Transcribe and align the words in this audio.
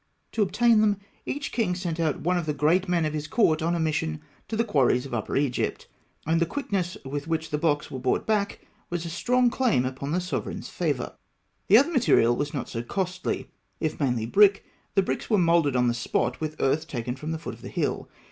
To 0.31 0.41
obtain 0.41 0.81
them, 0.81 0.97
each 1.27 1.51
king 1.51 1.75
sent 1.75 1.99
one 2.21 2.35
of 2.35 2.47
the 2.47 2.55
great 2.55 2.89
men 2.89 3.05
of 3.05 3.13
his 3.13 3.27
court 3.27 3.61
on 3.61 3.75
a 3.75 3.79
mission 3.79 4.19
to 4.47 4.55
the 4.55 4.63
quarries 4.63 5.05
of 5.05 5.13
Upper 5.13 5.37
Egypt; 5.37 5.85
and 6.25 6.41
the 6.41 6.47
quickness 6.47 6.97
with 7.05 7.27
which 7.27 7.51
the 7.51 7.59
blocks 7.59 7.91
were 7.91 7.99
brought 7.99 8.25
back 8.25 8.65
was 8.89 9.05
a 9.05 9.09
strong 9.11 9.51
claim 9.51 9.85
upon 9.85 10.11
the 10.11 10.19
sovereign's 10.19 10.69
favour. 10.69 11.17
The 11.67 11.77
other 11.77 11.91
material 11.91 12.35
was 12.35 12.51
not 12.51 12.67
so 12.67 12.81
costly. 12.81 13.51
If 13.79 13.99
mainly 13.99 14.25
brick, 14.25 14.65
the 14.95 15.03
bricks 15.03 15.29
were 15.29 15.37
moulded 15.37 15.75
on 15.75 15.87
the 15.87 15.93
spot 15.93 16.41
with 16.41 16.55
earth 16.59 16.87
taken 16.87 17.15
from 17.15 17.29
the 17.29 17.37
foot 17.37 17.53
of 17.53 17.61
the 17.61 17.69
hill. 17.69 18.09